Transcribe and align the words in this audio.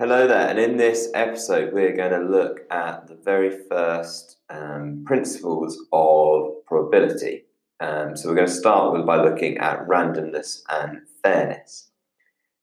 Hello 0.00 0.26
there, 0.26 0.48
and 0.48 0.58
in 0.58 0.78
this 0.78 1.10
episode, 1.12 1.74
we're 1.74 1.94
going 1.94 2.12
to 2.12 2.26
look 2.26 2.60
at 2.70 3.06
the 3.06 3.16
very 3.16 3.50
first 3.68 4.38
um, 4.48 5.04
principles 5.06 5.78
of 5.92 6.64
probability. 6.64 7.44
Um, 7.80 8.16
so, 8.16 8.30
we're 8.30 8.34
going 8.34 8.46
to 8.46 8.52
start 8.52 8.94
with 8.94 9.04
by 9.04 9.22
looking 9.22 9.58
at 9.58 9.86
randomness 9.86 10.62
and 10.70 11.02
fairness. 11.22 11.90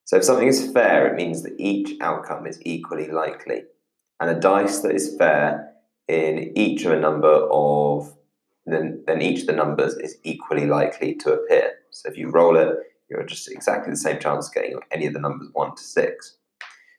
So, 0.05 0.17
if 0.17 0.23
something 0.23 0.47
is 0.47 0.71
fair, 0.71 1.05
it 1.05 1.15
means 1.15 1.43
that 1.43 1.53
each 1.59 2.01
outcome 2.01 2.47
is 2.47 2.59
equally 2.65 3.11
likely, 3.11 3.65
and 4.19 4.31
a 4.31 4.39
dice 4.39 4.79
that 4.79 4.95
is 4.95 5.15
fair 5.15 5.73
in 6.07 6.57
each 6.57 6.85
of 6.85 6.91
a 6.91 6.99
number 6.99 7.47
of 7.51 8.15
then, 8.65 9.03
then 9.05 9.21
each 9.21 9.41
of 9.41 9.45
the 9.45 9.53
numbers 9.53 9.93
is 9.97 10.17
equally 10.23 10.65
likely 10.65 11.13
to 11.13 11.33
appear. 11.33 11.73
So, 11.91 12.09
if 12.09 12.17
you 12.17 12.31
roll 12.31 12.57
it, 12.57 12.77
you're 13.11 13.21
just 13.27 13.51
exactly 13.51 13.91
the 13.91 13.97
same 13.97 14.17
chance 14.17 14.47
of 14.47 14.55
getting 14.55 14.79
any 14.89 15.05
of 15.05 15.13
the 15.13 15.19
numbers 15.19 15.49
one 15.53 15.75
to 15.75 15.83
six. 15.83 16.36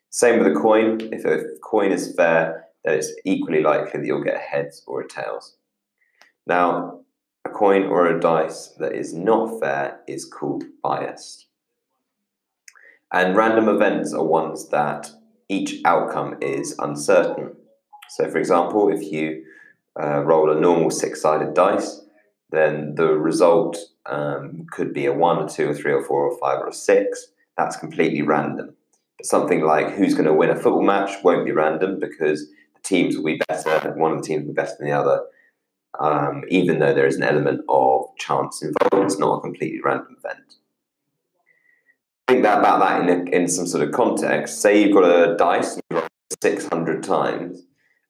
Same 0.09 0.39
with 0.39 0.47
a 0.47 0.59
coin. 0.59 0.99
If 1.11 1.23
a 1.25 1.43
coin 1.61 1.91
is 1.91 2.15
fair, 2.15 2.65
then 2.83 2.95
it's 2.95 3.13
equally 3.25 3.61
likely 3.61 3.99
that 3.99 4.05
you'll 4.05 4.23
get 4.23 4.35
a 4.35 4.39
heads 4.39 4.83
or 4.87 5.01
a 5.01 5.07
tails. 5.07 5.55
Now, 6.47 7.01
a 7.45 7.49
coin 7.49 7.83
or 7.83 8.07
a 8.07 8.19
dice 8.19 8.69
that 8.79 8.93
is 8.93 9.13
not 9.13 9.59
fair 9.59 9.99
is 10.07 10.25
called 10.25 10.63
biased. 10.81 11.45
And 13.13 13.35
random 13.35 13.69
events 13.69 14.13
are 14.13 14.23
ones 14.23 14.69
that 14.69 15.11
each 15.47 15.81
outcome 15.85 16.37
is 16.41 16.75
uncertain. 16.79 17.55
So, 18.09 18.29
for 18.29 18.37
example, 18.37 18.91
if 18.91 19.11
you 19.11 19.43
uh, 19.99 20.23
roll 20.23 20.51
a 20.51 20.59
normal 20.59 20.89
six 20.89 21.21
sided 21.21 21.53
dice, 21.53 22.01
then 22.51 22.95
the 22.95 23.13
result 23.13 23.77
um, 24.07 24.65
could 24.71 24.93
be 24.93 25.05
a 25.05 25.13
one, 25.13 25.37
or 25.37 25.47
two, 25.47 25.69
or 25.69 25.73
three, 25.73 25.93
or 25.93 26.03
four, 26.03 26.31
or 26.31 26.39
five, 26.39 26.59
or 26.59 26.67
a 26.67 26.73
six. 26.73 27.27
That's 27.57 27.77
completely 27.77 28.23
random 28.23 28.75
something 29.23 29.61
like 29.61 29.91
who's 29.91 30.13
going 30.13 30.25
to 30.25 30.33
win 30.33 30.49
a 30.49 30.55
football 30.55 30.83
match 30.83 31.11
won't 31.23 31.45
be 31.45 31.51
random 31.51 31.99
because 31.99 32.47
the 32.47 32.81
teams 32.83 33.15
will 33.15 33.25
be 33.25 33.41
better. 33.47 33.93
One 33.95 34.13
of 34.13 34.21
the 34.21 34.27
teams 34.27 34.43
will 34.43 34.53
be 34.53 34.55
better 34.55 34.75
than 34.79 34.87
the 34.87 34.97
other. 34.97 35.23
Um, 35.99 36.43
even 36.49 36.79
though 36.79 36.93
there 36.93 37.07
is 37.07 37.17
an 37.17 37.23
element 37.23 37.61
of 37.67 38.05
chance 38.17 38.61
involved, 38.61 39.05
it's 39.05 39.19
not 39.19 39.37
a 39.37 39.41
completely 39.41 39.81
random 39.83 40.15
event. 40.17 40.55
Think 42.27 42.43
that 42.43 42.59
about 42.59 42.79
that 42.79 43.01
in, 43.01 43.27
a, 43.27 43.31
in 43.31 43.47
some 43.47 43.65
sort 43.65 43.87
of 43.87 43.93
context. 43.93 44.61
Say 44.61 44.83
you've 44.83 44.93
got 44.93 45.03
a 45.03 45.35
dice 45.35 45.73
and 45.73 45.83
you 45.89 45.97
roll 45.97 46.07
600 46.41 47.03
times, 47.03 47.63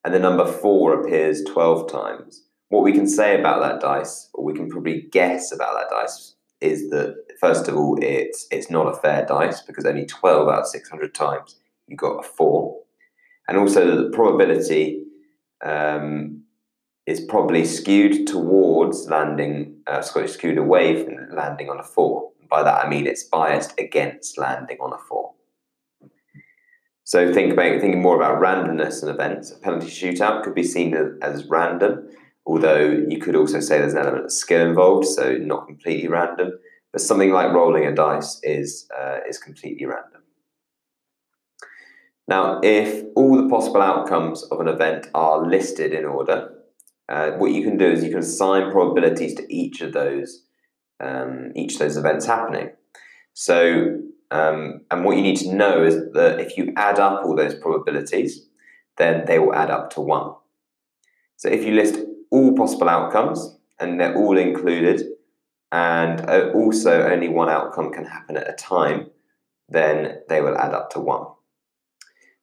and 0.04 0.14
the 0.14 0.20
number 0.20 0.46
four 0.46 1.02
appears 1.02 1.44
12 1.46 1.90
times. 1.90 2.44
What 2.68 2.84
we 2.84 2.92
can 2.92 3.08
say 3.08 3.40
about 3.40 3.62
that 3.62 3.80
dice, 3.80 4.30
or 4.34 4.44
we 4.44 4.54
can 4.54 4.70
probably 4.70 5.08
guess 5.12 5.52
about 5.52 5.73
that 5.73 5.90
dice, 5.90 6.36
is 6.62 6.90
that 6.90 7.16
first 7.40 7.68
of 7.68 7.76
all, 7.76 7.98
it's 8.02 8.48
it's 8.52 8.70
not 8.70 8.88
a 8.88 8.98
fair 8.98 9.26
dice 9.26 9.62
because 9.62 9.86
only 9.86 10.06
twelve 10.06 10.50
out 10.50 10.62
of 10.62 10.68
six 10.68 10.90
hundred 10.90 11.14
times 11.16 11.59
you 11.88 11.95
got 11.95 12.20
a 12.20 12.23
four, 12.23 12.82
and 13.48 13.58
also 13.58 14.04
the 14.04 14.09
probability 14.12 15.04
um, 15.66 16.44
is 17.06 17.22
probably 17.22 17.66
skewed 17.66 18.28
towards 18.28 19.08
landing, 19.10 19.76
uh, 19.88 20.02
skewed 20.02 20.58
away 20.58 21.04
from 21.04 21.36
landing 21.36 21.70
on 21.70 21.80
a 21.80 21.84
four. 21.84 22.32
By 22.50 22.64
that 22.64 22.86
I 22.86 22.90
mean 22.90 23.08
it's 23.08 23.23
biased 23.23 23.80
against 23.80 24.38
landing 24.38 24.78
on 24.80 24.94
a 24.94 24.98
four. 24.98 25.34
So 27.04 27.34
think 27.34 27.54
about 27.54 27.82
thinking 27.82 28.04
more 28.04 28.16
about 28.16 28.40
randomness 28.40 29.02
in 29.02 29.10
events. 29.10 29.52
A 29.52 29.58
penalty 29.58 29.88
shootout 29.88 30.44
could 30.44 30.54
be 30.54 30.64
seen 30.64 30.95
as 31.23 31.45
random, 31.45 32.08
although 32.45 33.04
you 33.10 33.17
could 33.20 33.36
also 33.36 33.60
say 33.60 33.80
there's 33.80 33.94
an 33.94 34.00
element 34.00 34.26
of 34.26 34.32
skill 34.32 34.67
involved, 34.67 35.08
so 35.08 35.36
not 35.38 35.66
completely 35.66 36.08
random. 36.08 36.52
But 36.92 37.02
something 37.02 37.32
like 37.32 37.54
rolling 37.54 37.86
a 37.86 37.94
dice 37.94 38.40
is 38.44 38.88
uh, 38.98 39.20
is 39.28 39.38
completely 39.38 39.86
random. 39.86 40.22
Now, 42.28 42.59
if 42.62 43.06
all 43.16 43.36
the 43.36 43.50
possible 43.50 43.82
outcomes 43.82 44.44
of 44.44 44.59
an 44.59 44.68
event 44.68 45.08
are 45.16 45.48
listed 45.48 45.94
in 45.94 46.06
order, 46.06 46.54
uh, 47.10 47.32
what 47.32 47.52
you 47.52 47.64
can 47.64 47.78
do 47.78 47.88
is 47.88 48.04
you 48.04 48.12
can 48.12 48.20
assign 48.20 48.72
probabilities 48.72 49.34
to 49.36 49.52
each 49.54 49.82
of 49.82 49.94
those 49.94 50.44
um, 51.00 51.52
each 51.55 51.73
of 51.73 51.80
those 51.80 51.98
events 51.98 52.26
happening. 52.26 52.70
So, 53.33 54.00
um, 54.32 54.82
and 54.92 55.06
what 55.06 55.16
you 55.16 55.23
need 55.23 55.38
to 55.38 55.56
know 55.56 55.83
is 55.83 55.95
that 56.14 56.39
if 56.39 56.58
you 56.58 56.73
add 56.76 57.00
up 57.00 57.23
all 57.23 57.36
those 57.36 57.56
probabilities, 57.56 58.45
then 58.98 59.26
they 59.26 59.39
will 59.39 59.56
add 59.56 59.71
up 59.71 59.89
to 59.92 60.02
one. 60.02 60.33
So, 61.38 61.50
if 61.50 61.64
you 61.64 61.71
list 61.71 62.00
all 62.30 62.56
possible 62.56 62.89
outcomes 62.89 63.58
and 63.80 64.00
they're 64.00 64.16
all 64.16 64.38
included, 64.38 65.04
and 65.72 66.22
uh, 66.30 66.52
also 66.54 67.04
only 67.04 67.28
one 67.28 67.50
outcome 67.50 67.92
can 67.92 68.06
happen 68.06 68.38
at 68.38 68.50
a 68.50 68.54
time, 68.54 69.10
then 69.68 70.22
they 70.28 70.42
will 70.42 70.58
add 70.58 70.74
up 70.74 70.90
to 70.92 71.00
one. 71.00 71.26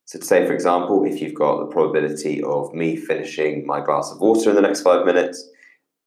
So, 0.05 0.21
to 0.21 0.25
say, 0.25 0.47
for 0.47 0.53
example, 0.53 1.05
if 1.05 1.21
you've 1.21 1.35
got 1.35 1.59
the 1.59 1.67
probability 1.67 2.41
of 2.43 2.73
me 2.73 2.97
finishing 2.97 3.67
my 3.67 3.81
glass 3.81 4.13
of 4.13 4.21
water 4.21 4.51
in 4.51 4.57
the 4.57 4.63
next 4.63 4.83
five 4.83 5.05
minutes, 5.05 5.49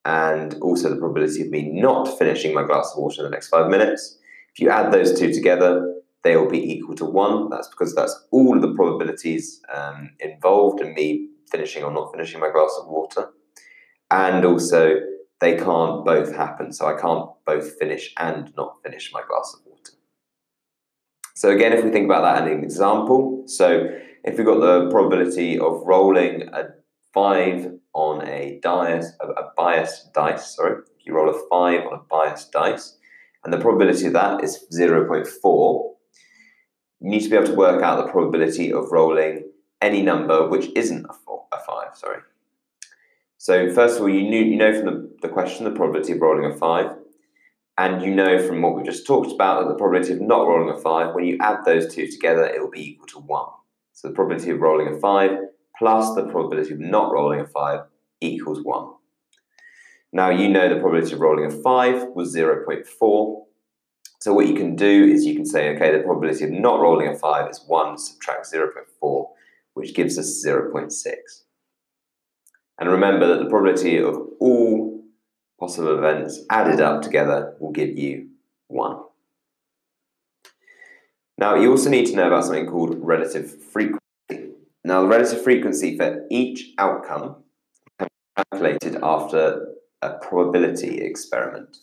and 0.06 0.56
also 0.62 0.90
the 0.90 0.96
probability 0.96 1.42
of 1.42 1.50
me 1.50 1.70
not 1.70 2.18
finishing 2.18 2.54
my 2.54 2.64
glass 2.64 2.94
of 2.94 3.02
water 3.02 3.20
in 3.20 3.26
the 3.26 3.36
next 3.36 3.50
five 3.50 3.70
minutes, 3.70 4.18
if 4.54 4.62
you 4.62 4.70
add 4.70 4.94
those 4.94 5.20
two 5.20 5.34
together, 5.34 5.96
they 6.24 6.38
will 6.38 6.50
be 6.50 6.72
equal 6.72 6.96
to 6.96 7.06
one. 7.06 7.50
That's 7.50 7.68
because 7.68 7.94
that's 7.94 8.28
all 8.32 8.56
of 8.56 8.62
the 8.62 8.74
probabilities 8.74 9.62
um, 9.74 10.12
involved 10.20 10.82
in 10.82 10.94
me 10.94 11.30
finishing 11.52 11.84
or 11.84 11.92
not 11.92 12.12
finishing 12.12 12.40
my 12.40 12.50
glass 12.50 12.78
of 12.80 12.88
water. 12.88 13.30
And 14.12 14.46
also, 14.46 14.96
they 15.42 15.56
can't 15.56 16.06
both 16.06 16.36
happen. 16.36 16.72
So 16.72 16.86
I 16.86 17.00
can't 17.00 17.30
both 17.46 17.78
finish 17.78 18.14
and 18.18 18.54
not 18.56 18.78
finish 18.84 19.12
my 19.14 19.22
glass 19.28 19.56
of 19.58 19.66
water. 19.66 19.94
So 21.36 21.50
again, 21.50 21.74
if 21.74 21.84
we 21.84 21.92
think 21.92 22.06
about 22.06 22.22
that 22.22 22.48
in 22.48 22.58
an 22.58 22.64
example, 22.64 23.44
so 23.46 23.88
if 24.24 24.38
we've 24.38 24.46
got 24.46 24.60
the 24.60 24.90
probability 24.90 25.58
of 25.58 25.82
rolling 25.86 26.50
a 26.54 26.66
five 27.14 27.72
on 27.94 28.28
a 28.28 28.60
dice, 28.62 29.12
a, 29.22 29.44
biased 29.56 30.14
dice, 30.14 30.56
sorry, 30.56 30.82
if 30.98 31.06
you 31.06 31.14
roll 31.14 31.30
a 31.30 31.40
five 31.50 31.86
on 31.88 31.94
a 31.94 32.02
biased 32.10 32.52
dice, 32.52 32.98
and 33.44 33.54
the 33.54 33.58
probability 33.58 34.08
of 34.08 34.14
that 34.14 34.44
is 34.44 34.66
0.4, 34.74 35.94
you 37.00 37.10
need 37.10 37.22
to 37.22 37.30
be 37.30 37.36
able 37.36 37.48
to 37.48 37.56
work 37.56 37.82
out 37.82 38.06
the 38.06 38.12
probability 38.12 38.74
of 38.74 38.92
rolling 38.92 39.50
any 39.82 40.02
number 40.02 40.48
which 40.48 40.70
isn't 40.76 41.06
a, 41.10 41.14
four, 41.14 41.46
a 41.54 41.58
five, 41.60 41.96
sorry. 41.96 42.20
So 43.40 43.72
first 43.72 43.96
of 43.96 44.02
all, 44.02 44.10
you 44.10 44.30
knew 44.30 44.44
you 44.44 44.58
know 44.58 44.74
from 44.74 44.86
the, 44.86 45.18
the 45.22 45.30
question 45.30 45.64
the 45.64 45.72
probability 45.72 46.12
of 46.12 46.20
rolling 46.20 46.52
a 46.52 46.58
five, 46.58 46.94
and 47.78 48.02
you 48.02 48.14
know 48.14 48.38
from 48.46 48.62
what 48.62 48.76
we've 48.76 48.86
just 48.86 49.08
talked 49.08 49.32
about 49.32 49.62
that 49.62 49.70
the 49.70 49.78
probability 49.78 50.12
of 50.12 50.20
not 50.20 50.46
rolling 50.46 50.76
a 50.76 50.78
five, 50.78 51.16
when 51.16 51.24
you 51.24 51.38
add 51.40 51.64
those 51.64 51.96
two 51.96 52.06
together, 52.08 52.44
it 52.44 52.60
will 52.60 52.70
be 52.70 52.86
equal 52.86 53.08
to 53.08 53.20
one. 53.20 53.48
So 53.94 54.10
the 54.10 54.14
probability 54.14 54.52
of 54.52 54.60
rolling 54.60 54.94
a 54.94 55.00
five 55.00 55.38
plus 55.78 56.16
the 56.16 56.24
probability 56.24 56.74
of 56.74 56.82
not 56.82 57.14
rolling 57.14 57.40
a 57.40 57.48
five 57.48 57.86
equals 58.20 58.62
one. 58.62 58.92
Now 60.12 60.32
you 60.32 60.50
know 60.50 60.68
the 60.68 60.82
probability 60.82 61.14
of 61.14 61.22
rolling 61.22 61.46
a 61.46 61.64
five 61.64 62.10
was 62.14 62.36
0.4. 62.36 63.46
So 64.20 64.34
what 64.34 64.48
you 64.48 64.54
can 64.54 64.76
do 64.76 65.06
is 65.06 65.26
you 65.26 65.34
can 65.34 65.46
say, 65.46 65.74
okay, 65.76 65.96
the 65.96 66.04
probability 66.04 66.44
of 66.44 66.52
not 66.52 66.82
rolling 66.82 67.08
a 67.08 67.16
five 67.18 67.50
is 67.50 67.64
one 67.66 67.98
subtract 67.98 68.52
0.4, 68.52 69.28
which 69.76 69.96
gives 69.96 70.20
us 70.20 70.46
0.6. 70.46 70.92
And 72.80 72.90
remember 72.90 73.28
that 73.28 73.44
the 73.44 73.50
probability 73.50 73.98
of 73.98 74.16
all 74.40 75.04
possible 75.60 75.98
events 75.98 76.40
added 76.50 76.80
up 76.80 77.02
together 77.02 77.56
will 77.60 77.72
give 77.72 77.98
you 77.98 78.30
1. 78.68 78.98
Now, 81.38 81.56
you 81.56 81.72
also 81.72 81.90
need 81.90 82.06
to 82.08 82.16
know 82.16 82.28
about 82.28 82.46
something 82.46 82.68
called 82.68 82.98
relative 83.00 83.62
frequency. 83.64 84.00
Now, 84.86 85.02
the 85.02 85.08
relative 85.08 85.44
frequency 85.44 85.98
for 85.98 86.26
each 86.30 86.74
outcome 86.78 87.44
can 87.98 88.08
be 88.08 88.44
calculated 88.44 89.00
after 89.04 89.68
a 90.02 90.14
probability 90.14 91.02
experiment. 91.02 91.78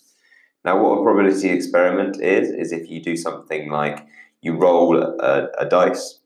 Now, 0.65 0.83
what 0.83 0.99
a 0.99 1.03
probability 1.03 1.51
experiment 1.51 2.21
is, 2.21 2.49
is 2.49 2.73
if 2.73 2.91
you 2.91 3.03
do 3.03 3.17
something 3.17 3.71
like 3.71 4.07
you 4.41 4.55
roll 4.55 4.97
a, 5.03 5.49
a 5.59 5.67
dice 5.67 6.21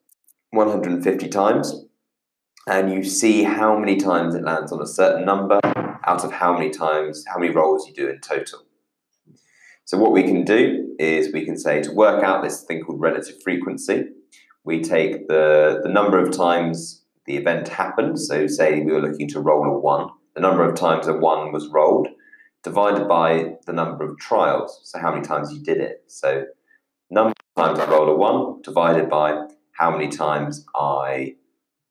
150 0.51 1.29
times 1.29 1.85
and 2.71 2.93
you 2.93 3.03
see 3.03 3.43
how 3.43 3.77
many 3.77 3.97
times 3.97 4.37
it 4.37 4.45
lands 4.45 4.71
on 4.71 4.81
a 4.81 4.87
certain 4.87 5.25
number 5.25 5.59
out 6.07 6.25
of 6.25 6.31
how 6.31 6.53
many 6.57 6.71
times, 6.71 7.25
how 7.27 7.37
many 7.37 7.53
rolls 7.53 7.89
you 7.89 7.93
do 7.93 8.09
in 8.09 8.21
total. 8.21 8.61
So 9.85 9.99
what 9.99 10.13
we 10.13 10.23
can 10.23 10.45
do 10.45 10.95
is 11.01 11.33
we 11.33 11.45
can 11.45 11.59
say 11.59 11.83
to 11.83 11.93
work 11.93 12.23
out 12.23 12.45
this 12.45 12.63
thing 12.63 12.83
called 12.83 13.01
relative 13.01 13.43
frequency, 13.43 14.05
we 14.63 14.83
take 14.83 15.27
the, 15.27 15.81
the 15.83 15.89
number 15.89 16.21
of 16.21 16.31
times 16.31 17.03
the 17.27 17.37
event 17.37 17.67
happened. 17.67 18.21
So 18.21 18.47
say 18.47 18.81
we 18.81 18.93
were 18.93 19.01
looking 19.01 19.27
to 19.31 19.41
roll 19.41 19.65
a 19.65 19.77
one, 19.77 20.09
the 20.37 20.41
number 20.41 20.63
of 20.63 20.77
times 20.77 21.09
a 21.09 21.15
one 21.15 21.51
was 21.51 21.69
rolled, 21.73 22.07
divided 22.63 23.09
by 23.09 23.57
the 23.67 23.73
number 23.73 24.05
of 24.05 24.17
trials. 24.19 24.81
So 24.85 25.01
how 25.01 25.11
many 25.11 25.27
times 25.27 25.53
you 25.53 25.61
did 25.61 25.79
it. 25.79 26.05
So 26.07 26.45
number 27.11 27.33
of 27.57 27.65
times 27.65 27.81
I 27.81 27.91
rolled 27.91 28.11
a 28.11 28.15
one 28.15 28.63
divided 28.63 29.11
by 29.11 29.49
how 29.73 29.91
many 29.91 30.07
times 30.07 30.65
I 30.77 31.35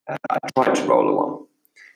uh, 0.10 0.18
I 0.30 0.64
try 0.64 0.74
to 0.74 0.84
roll 0.86 1.10
a 1.10 1.16
one. 1.16 1.46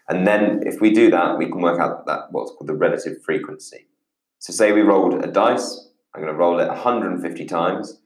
And 0.09 0.27
then 0.27 0.61
if 0.65 0.81
we 0.81 0.91
do 0.91 1.09
that, 1.11 1.37
we 1.37 1.47
can 1.47 1.61
work 1.61 1.79
out 1.79 2.05
that 2.05 2.31
what's 2.31 2.51
called 2.51 2.67
the 2.67 2.75
relative 2.75 3.21
frequency. 3.23 3.87
So 4.39 4.53
say 4.53 4.71
we 4.71 4.81
rolled 4.81 5.23
a 5.23 5.27
dice, 5.27 5.87
I'm 6.13 6.21
going 6.21 6.33
to 6.33 6.37
roll 6.37 6.59
it 6.59 6.67
150 6.67 7.45
times, 7.45 7.99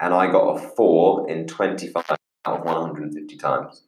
and 0.00 0.12
I 0.12 0.30
got 0.30 0.56
a 0.56 0.58
four 0.58 1.30
in 1.30 1.46
25 1.46 2.04
out 2.10 2.18
of 2.44 2.64
150 2.64 3.36
times. 3.36 3.84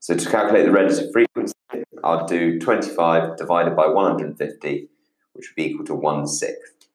So 0.00 0.14
to 0.14 0.30
calculate 0.30 0.66
the 0.66 0.72
relative 0.72 1.12
frequency, 1.12 1.54
I'll 2.02 2.26
do 2.26 2.58
25 2.58 3.36
divided 3.36 3.76
by 3.76 3.86
150, 3.86 4.88
which 5.34 5.48
would 5.48 5.56
be 5.56 5.70
equal 5.70 5.86
to 5.86 5.94
1 5.94 6.26
sixth. 6.26 6.88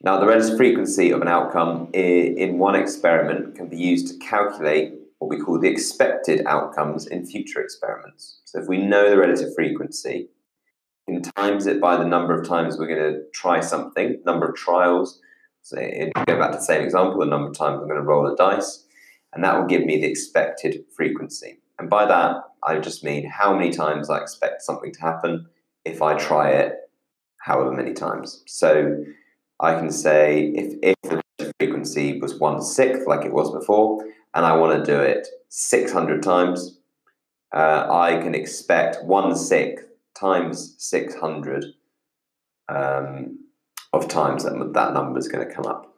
Now, 0.00 0.20
the 0.20 0.26
relative 0.26 0.56
frequency 0.56 1.10
of 1.10 1.22
an 1.22 1.28
outcome 1.28 1.88
in 1.92 2.58
one 2.58 2.76
experiment 2.76 3.56
can 3.56 3.68
be 3.68 3.76
used 3.76 4.06
to 4.08 4.24
calculate 4.24 4.97
what 5.18 5.28
we 5.28 5.42
call 5.42 5.58
the 5.58 5.68
expected 5.68 6.42
outcomes 6.46 7.06
in 7.06 7.26
future 7.26 7.60
experiments. 7.60 8.40
So 8.44 8.60
if 8.60 8.68
we 8.68 8.78
know 8.78 9.10
the 9.10 9.18
relative 9.18 9.54
frequency, 9.54 10.28
we 11.06 11.20
times 11.36 11.66
it 11.66 11.80
by 11.80 11.96
the 11.96 12.04
number 12.04 12.38
of 12.38 12.46
times 12.46 12.78
we're 12.78 12.86
going 12.86 13.12
to 13.12 13.20
try 13.32 13.60
something, 13.60 14.20
number 14.24 14.46
of 14.48 14.54
trials. 14.54 15.20
So 15.62 15.76
go 15.76 16.38
back 16.38 16.52
to 16.52 16.58
the 16.58 16.62
same 16.62 16.82
example, 16.82 17.20
the 17.20 17.26
number 17.26 17.48
of 17.48 17.56
times 17.56 17.80
I'm 17.80 17.88
going 17.88 18.00
to 18.00 18.06
roll 18.06 18.32
a 18.32 18.36
dice, 18.36 18.84
and 19.32 19.42
that 19.42 19.58
will 19.58 19.66
give 19.66 19.84
me 19.84 20.00
the 20.00 20.06
expected 20.06 20.84
frequency. 20.94 21.60
And 21.78 21.88
by 21.88 22.06
that, 22.06 22.36
I 22.62 22.78
just 22.78 23.04
mean 23.04 23.28
how 23.28 23.54
many 23.54 23.70
times 23.70 24.10
I 24.10 24.18
expect 24.18 24.62
something 24.62 24.92
to 24.92 25.00
happen 25.00 25.46
if 25.84 26.02
I 26.02 26.14
try 26.14 26.50
it 26.50 26.74
however 27.40 27.72
many 27.72 27.92
times. 27.92 28.42
So 28.46 29.04
I 29.60 29.74
can 29.74 29.90
say 29.90 30.52
if, 30.54 30.74
if 30.82 31.22
the 31.38 31.52
frequency 31.58 32.20
was 32.20 32.38
one 32.38 32.60
sixth, 32.62 33.06
like 33.06 33.24
it 33.24 33.32
was 33.32 33.52
before, 33.52 34.04
and 34.38 34.46
I 34.46 34.54
want 34.54 34.84
to 34.84 34.92
do 34.92 35.00
it 35.00 35.26
600 35.48 36.22
times, 36.22 36.78
uh, 37.52 37.88
I 37.90 38.20
can 38.22 38.36
expect 38.36 39.02
one 39.02 39.34
sixth 39.34 39.84
times 40.14 40.76
600 40.78 41.64
um, 42.68 43.40
of 43.92 44.06
times 44.06 44.44
that 44.44 44.70
that 44.74 44.94
number 44.94 45.18
is 45.18 45.26
going 45.26 45.44
to 45.44 45.52
come 45.52 45.66
up. 45.66 45.92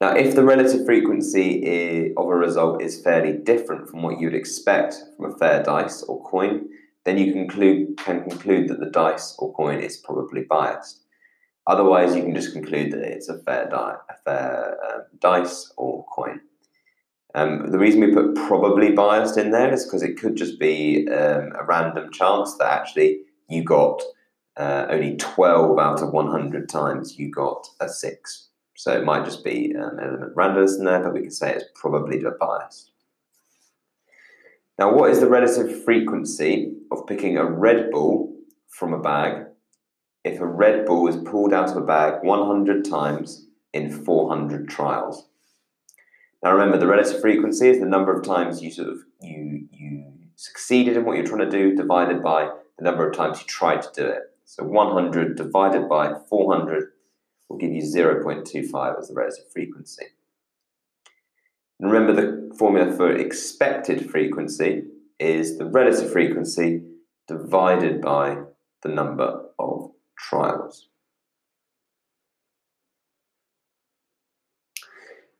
Now, 0.00 0.14
if 0.14 0.34
the 0.34 0.42
relative 0.42 0.86
frequency 0.86 2.14
of 2.16 2.24
a 2.24 2.34
result 2.34 2.80
is 2.80 3.02
fairly 3.02 3.34
different 3.34 3.90
from 3.90 4.02
what 4.02 4.18
you'd 4.18 4.32
expect 4.32 4.94
from 5.18 5.30
a 5.30 5.36
fair 5.36 5.62
dice 5.62 6.02
or 6.04 6.24
coin, 6.24 6.70
then 7.04 7.18
you 7.18 7.34
conclude, 7.34 7.98
can 7.98 8.26
conclude 8.26 8.68
that 8.68 8.80
the 8.80 8.88
dice 8.88 9.36
or 9.38 9.52
coin 9.52 9.80
is 9.80 9.98
probably 9.98 10.44
biased. 10.48 11.02
Otherwise, 11.70 12.16
you 12.16 12.22
can 12.22 12.34
just 12.34 12.52
conclude 12.52 12.90
that 12.90 13.00
it's 13.00 13.28
a 13.28 13.38
fair, 13.38 13.68
di- 13.68 13.96
a 14.08 14.14
fair 14.24 14.76
um, 14.84 15.02
dice 15.20 15.72
or 15.76 16.04
coin. 16.06 16.40
Um, 17.36 17.70
the 17.70 17.78
reason 17.78 18.00
we 18.00 18.12
put 18.12 18.34
probably 18.34 18.90
biased 18.90 19.36
in 19.36 19.52
there 19.52 19.72
is 19.72 19.84
because 19.84 20.02
it 20.02 20.18
could 20.18 20.34
just 20.34 20.58
be 20.58 21.06
um, 21.10 21.52
a 21.56 21.64
random 21.64 22.10
chance 22.10 22.56
that 22.56 22.72
actually 22.72 23.20
you 23.48 23.62
got 23.62 24.02
uh, 24.56 24.86
only 24.90 25.16
12 25.16 25.78
out 25.78 26.02
of 26.02 26.12
100 26.12 26.68
times 26.68 27.16
you 27.16 27.30
got 27.30 27.68
a 27.78 27.88
6. 27.88 28.48
So 28.74 28.92
it 28.92 29.04
might 29.04 29.24
just 29.24 29.44
be 29.44 29.70
an 29.70 30.00
element 30.02 30.34
randomness 30.34 30.76
in 30.76 30.86
there, 30.86 31.00
but 31.00 31.14
we 31.14 31.20
can 31.20 31.30
say 31.30 31.54
it's 31.54 31.66
probably 31.76 32.20
biased. 32.40 32.90
Now, 34.76 34.92
what 34.92 35.10
is 35.10 35.20
the 35.20 35.28
relative 35.28 35.84
frequency 35.84 36.72
of 36.90 37.06
picking 37.06 37.36
a 37.36 37.44
red 37.44 37.92
ball 37.92 38.34
from 38.66 38.92
a 38.92 38.98
bag 38.98 39.46
if 40.24 40.40
a 40.40 40.46
red 40.46 40.86
ball 40.86 41.08
is 41.08 41.16
pulled 41.16 41.52
out 41.52 41.70
of 41.70 41.76
a 41.76 41.80
bag 41.80 42.22
100 42.22 42.84
times 42.84 43.46
in 43.72 43.90
400 43.90 44.68
trials. 44.68 45.26
Now 46.42 46.52
remember, 46.52 46.78
the 46.78 46.86
relative 46.86 47.20
frequency 47.20 47.68
is 47.68 47.80
the 47.80 47.86
number 47.86 48.16
of 48.16 48.24
times 48.24 48.62
you 48.62 48.70
sort 48.70 48.88
of 48.88 48.98
you 49.22 49.68
you 49.72 50.12
succeeded 50.36 50.96
in 50.96 51.04
what 51.04 51.16
you're 51.16 51.26
trying 51.26 51.50
to 51.50 51.50
do 51.50 51.76
divided 51.76 52.22
by 52.22 52.50
the 52.78 52.84
number 52.84 53.08
of 53.08 53.14
times 53.14 53.40
you 53.40 53.46
tried 53.46 53.82
to 53.82 53.90
do 53.94 54.06
it. 54.06 54.22
So 54.44 54.64
100 54.64 55.36
divided 55.36 55.88
by 55.88 56.14
400 56.28 56.92
will 57.48 57.58
give 57.58 57.72
you 57.72 57.82
0.25 57.82 58.98
as 58.98 59.08
the 59.08 59.14
relative 59.14 59.50
frequency. 59.52 60.06
And 61.78 61.90
remember, 61.90 62.14
the 62.14 62.54
formula 62.56 62.92
for 62.92 63.10
expected 63.14 64.10
frequency 64.10 64.84
is 65.18 65.58
the 65.58 65.66
relative 65.66 66.10
frequency 66.10 66.82
divided 67.28 68.00
by 68.00 68.38
the 68.82 68.88
number 68.88 69.44
of 69.58 69.89
trials. 70.28 70.88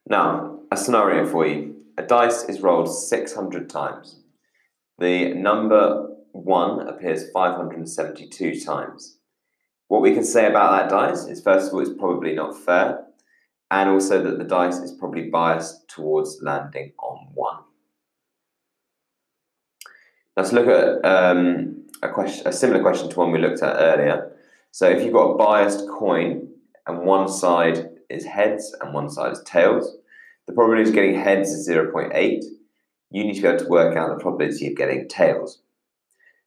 Now, 0.09 0.61
a 0.73 0.77
scenario 0.77 1.27
for 1.27 1.47
you. 1.47 1.77
A 1.97 2.03
dice 2.03 2.45
is 2.49 2.61
rolled 2.61 2.93
600 2.93 3.69
times. 3.69 4.21
The 4.99 5.35
number 5.35 6.09
1 6.33 6.89
appears 6.89 7.31
572 7.31 8.61
times. 8.61 9.19
What 9.89 10.03
we 10.03 10.15
can 10.15 10.25
say 10.25 10.47
about 10.47 10.71
that 10.73 10.91
dice 10.91 11.27
is, 11.27 11.43
first 11.43 11.69
of 11.69 11.75
all, 11.75 11.81
it's 11.81 11.91
probably 11.99 12.35
not 12.35 12.57
fair, 12.57 13.05
and 13.71 13.89
also 13.91 14.23
that 14.23 14.39
the 14.39 14.45
dice 14.45 14.79
is 14.79 14.93
probably 14.93 15.29
biased 15.29 15.89
towards 15.89 16.39
landing 16.43 16.93
on 16.99 17.29
1. 17.35 17.59
Let's 20.37 20.53
look 20.53 20.69
at 20.69 21.05
um, 21.05 21.85
a, 22.03 22.09
question, 22.09 22.47
a 22.47 22.53
similar 22.53 22.81
question 22.81 23.11
to 23.11 23.19
one 23.19 23.33
we 23.33 23.39
looked 23.39 23.63
at 23.63 23.77
earlier. 23.77 24.30
So 24.73 24.89
if 24.89 25.03
you've 25.03 25.13
got 25.13 25.33
a 25.33 25.37
biased 25.37 25.89
coin 25.89 26.49
and 26.87 27.05
one 27.05 27.29
side 27.29 27.91
is 28.09 28.25
heads 28.25 28.75
and 28.81 28.95
one 28.95 29.11
side 29.11 29.33
is 29.33 29.43
tails, 29.45 29.97
the 30.47 30.53
probability 30.53 30.91
of 30.91 30.95
getting 30.95 31.15
heads 31.15 31.51
is 31.51 31.69
0.8. 31.69 32.43
You 33.11 33.25
need 33.25 33.35
to 33.35 33.43
be 33.43 33.49
able 33.49 33.59
to 33.59 33.69
work 33.69 33.97
out 33.97 34.11
the 34.11 34.23
probability 34.23 34.69
of 34.69 34.77
getting 34.77 35.09
tails. 35.09 35.61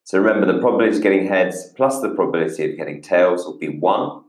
So 0.06 0.20
remember, 0.20 0.52
the 0.52 0.60
probability 0.60 0.98
of 0.98 1.04
getting 1.04 1.28
heads 1.28 1.72
plus 1.75 2.02
the 2.02 2.10
probability 2.10 2.70
of 2.70 2.78
getting 2.78 3.02
tails 3.02 3.46
will 3.46 3.58
be 3.58 3.70
1. 3.70 4.24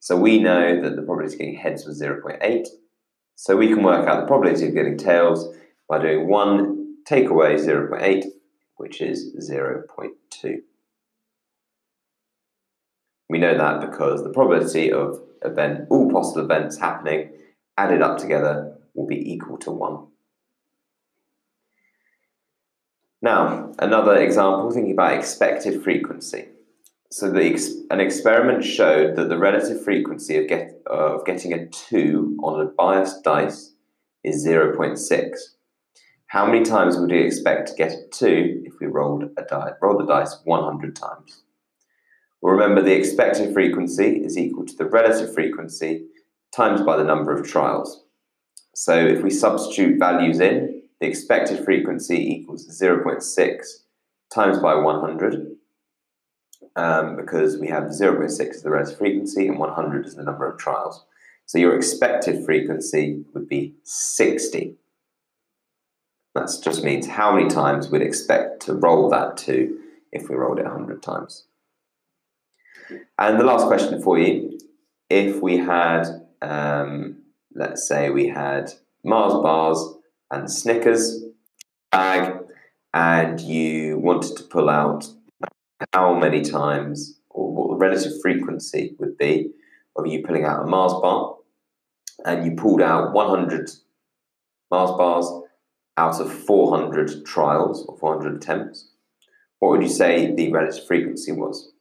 So 0.00 0.16
we 0.16 0.38
know 0.38 0.80
that 0.80 0.96
the 0.96 1.02
probability 1.02 1.34
of 1.34 1.38
getting 1.38 1.56
heads 1.56 1.86
was 1.86 2.00
0.8. 2.00 2.66
So 3.34 3.56
we 3.56 3.68
can 3.68 3.82
work 3.82 4.06
out 4.08 4.20
the 4.20 4.26
probability 4.26 4.68
of 4.68 4.74
getting 4.74 4.96
tails 4.96 5.54
by 5.88 6.00
doing 6.00 6.28
1 6.28 6.96
take 7.04 7.28
away 7.28 7.54
0.8, 7.54 8.24
which 8.76 9.00
is 9.00 9.34
0.2. 9.50 10.60
We 13.28 13.38
know 13.38 13.56
that 13.56 13.80
because 13.80 14.22
the 14.22 14.30
probability 14.30 14.92
of 14.92 15.20
event, 15.42 15.86
all 15.90 16.10
possible 16.10 16.44
events 16.44 16.78
happening 16.78 17.30
added 17.76 18.02
up 18.02 18.18
together 18.18 18.78
will 18.94 19.06
be 19.06 19.32
equal 19.32 19.58
to 19.58 19.70
1. 19.70 20.06
Now, 23.22 23.72
another 23.78 24.16
example, 24.16 24.70
thinking 24.70 24.92
about 24.92 25.14
expected 25.14 25.82
frequency. 25.82 26.46
So 27.10 27.30
the 27.30 27.44
ex 27.44 27.70
an 27.90 28.00
experiment 28.00 28.64
showed 28.64 29.16
that 29.16 29.28
the 29.28 29.38
relative 29.38 29.82
frequency 29.82 30.36
of, 30.36 30.48
get, 30.48 30.82
uh, 30.88 31.16
of 31.16 31.24
getting 31.24 31.52
a 31.52 31.66
2 31.66 32.38
on 32.42 32.60
a 32.60 32.66
biased 32.66 33.24
dice 33.24 33.72
is 34.22 34.46
0.6. 34.46 35.38
How 36.26 36.46
many 36.46 36.64
times 36.64 36.98
would 36.98 37.10
we 37.10 37.22
expect 37.22 37.68
to 37.68 37.74
get 37.74 37.92
a 37.92 38.08
2 38.12 38.64
if 38.64 38.74
we 38.80 38.86
rolled, 38.86 39.24
a 39.36 39.42
die, 39.42 39.72
rolled 39.80 40.00
the 40.00 40.06
dice 40.06 40.36
100 40.44 40.96
times? 40.96 41.42
Well, 42.46 42.54
remember 42.54 42.80
the 42.80 42.94
expected 42.94 43.52
frequency 43.52 44.18
is 44.24 44.38
equal 44.38 44.66
to 44.66 44.76
the 44.76 44.84
relative 44.84 45.34
frequency 45.34 46.06
times 46.54 46.80
by 46.80 46.96
the 46.96 47.02
number 47.02 47.32
of 47.32 47.44
trials. 47.44 48.04
So 48.72 48.94
if 48.94 49.20
we 49.20 49.30
substitute 49.30 49.98
values 49.98 50.38
in, 50.38 50.82
the 51.00 51.08
expected 51.08 51.64
frequency 51.64 52.14
equals 52.14 52.68
0.6 52.68 53.66
times 54.32 54.60
by 54.60 54.76
100 54.76 55.56
um, 56.76 57.16
because 57.16 57.58
we 57.58 57.66
have 57.66 57.86
0.6 57.86 58.40
as 58.48 58.62
the 58.62 58.70
relative 58.70 58.96
frequency 58.96 59.48
and 59.48 59.58
100 59.58 60.06
is 60.06 60.14
the 60.14 60.22
number 60.22 60.48
of 60.48 60.56
trials. 60.56 61.04
So 61.46 61.58
your 61.58 61.74
expected 61.74 62.44
frequency 62.44 63.24
would 63.34 63.48
be 63.48 63.74
60. 63.82 64.76
That 66.36 66.48
just 66.62 66.84
means 66.84 67.08
how 67.08 67.34
many 67.34 67.48
times 67.48 67.90
we'd 67.90 68.02
expect 68.02 68.60
to 68.66 68.74
roll 68.74 69.10
that 69.10 69.36
two 69.36 69.80
if 70.12 70.28
we 70.28 70.36
rolled 70.36 70.60
it 70.60 70.64
100 70.66 71.02
times. 71.02 71.46
And 73.18 73.40
the 73.40 73.44
last 73.44 73.66
question 73.66 74.02
for 74.02 74.18
you 74.18 74.58
if 75.08 75.40
we 75.40 75.56
had, 75.56 76.04
um, 76.42 77.18
let's 77.54 77.86
say, 77.86 78.10
we 78.10 78.28
had 78.28 78.72
Mars 79.04 79.34
bars 79.34 79.94
and 80.30 80.50
Snickers 80.50 81.24
bag, 81.92 82.38
and 82.92 83.40
you 83.40 83.98
wanted 83.98 84.36
to 84.36 84.42
pull 84.44 84.68
out 84.68 85.06
how 85.92 86.18
many 86.18 86.42
times 86.42 87.20
or 87.30 87.52
what 87.52 87.70
the 87.70 87.76
relative 87.76 88.20
frequency 88.20 88.96
would 88.98 89.16
be 89.16 89.50
of 89.96 90.06
you 90.06 90.22
pulling 90.26 90.44
out 90.44 90.62
a 90.62 90.66
Mars 90.66 90.92
bar, 90.94 91.36
and 92.24 92.44
you 92.44 92.56
pulled 92.56 92.82
out 92.82 93.12
100 93.12 93.70
Mars 94.70 94.90
bars 94.98 95.26
out 95.96 96.20
of 96.20 96.32
400 96.32 97.24
trials 97.24 97.86
or 97.86 97.96
400 97.96 98.36
attempts, 98.36 98.88
what 99.58 99.70
would 99.70 99.82
you 99.82 99.88
say 99.88 100.34
the 100.34 100.52
relative 100.52 100.86
frequency 100.86 101.32
was? 101.32 101.72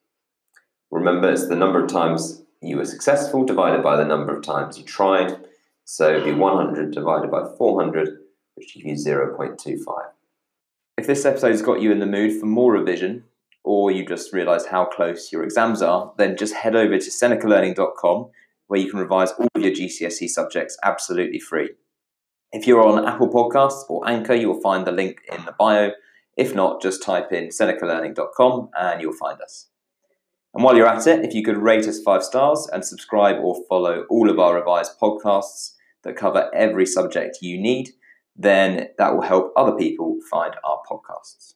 Remember, 0.92 1.32
it's 1.32 1.48
the 1.48 1.56
number 1.56 1.84
of 1.84 1.90
times 1.90 2.44
you 2.62 2.78
were 2.78 2.86
successful 2.86 3.46
divided 3.46 3.84
by 3.84 3.98
the 3.98 4.06
number 4.06 4.36
of 4.36 4.44
times 4.44 4.78
you 4.78 4.84
tried. 4.84 5.38
So 5.84 6.12
it'd 6.12 6.26
be 6.26 6.34
100 6.34 6.92
divided 6.92 7.30
by 7.30 7.44
400, 7.58 8.18
which 8.56 8.74
gives 8.74 9.06
you 9.06 9.14
0.25. 9.14 9.86
If 10.98 11.08
this 11.08 11.26
episode 11.26 11.52
has 11.52 11.62
got 11.62 11.82
you 11.82 11.92
in 11.92 12.00
the 12.00 12.06
mood 12.06 12.40
for 12.40 12.46
more 12.46 12.72
revision, 12.72 13.26
or 13.64 13.92
you 13.92 14.06
just 14.06 14.32
realised 14.32 14.68
how 14.68 14.86
close 14.86 15.32
your 15.32 15.44
exams 15.44 15.82
are, 15.82 16.14
then 16.18 16.38
just 16.38 16.54
head 16.54 16.76
over 16.76 16.98
to 16.98 17.10
senecalearning.com 17.10 18.30
where 18.68 18.80
you 18.80 18.90
can 18.90 19.00
revise 19.00 19.32
all 19.32 19.48
of 19.54 19.62
your 19.62 19.74
GCSE 19.74 20.28
subjects 20.30 20.78
absolutely 20.84 21.40
free. 21.40 21.72
If 22.52 22.66
you're 22.66 22.86
on 22.86 23.06
Apple 23.06 23.30
Podcasts 23.30 23.84
or 23.90 24.08
Anchor, 24.08 24.34
you'll 24.34 24.62
find 24.62 24.88
the 24.88 24.92
link 24.92 25.22
in 25.32 25.44
the 25.46 25.52
bio. 25.52 25.92
If 26.38 26.56
not, 26.56 26.82
just 26.82 27.04
type 27.04 27.32
in 27.32 27.50
senecalearning.com 27.50 28.70
and 28.78 29.02
you'll 29.02 29.14
find 29.14 29.42
us. 29.42 29.68
And 30.56 30.64
while 30.64 30.78
you're 30.78 30.88
at 30.88 31.06
it, 31.06 31.26
if 31.26 31.36
you 31.36 31.44
could 31.44 31.58
rate 31.58 31.86
us 31.86 32.02
five 32.02 32.24
stars 32.24 32.70
and 32.72 32.84
subscribe 32.84 33.44
or 33.44 33.62
follow 33.68 34.06
all 34.10 34.30
of 34.30 34.40
our 34.40 34.56
revised 34.56 34.98
podcasts 35.02 35.74
that 36.04 36.16
cover 36.16 36.50
every 36.56 36.86
subject 36.86 37.40
you 37.42 37.62
need, 37.62 37.90
then 38.38 38.88
that 38.98 39.14
will 39.14 39.22
help 39.22 39.52
other 39.58 39.74
people 39.74 40.18
find 40.32 40.56
our 40.64 40.80
podcasts. 40.90 41.56